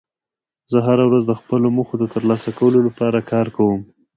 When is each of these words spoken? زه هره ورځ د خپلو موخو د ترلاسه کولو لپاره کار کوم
زه 0.71 0.77
هره 0.87 1.03
ورځ 1.07 1.23
د 1.27 1.33
خپلو 1.41 1.67
موخو 1.75 1.95
د 1.99 2.03
ترلاسه 2.13 2.49
کولو 2.59 2.79
لپاره 2.87 3.27
کار 3.31 3.47
کوم 3.55 3.81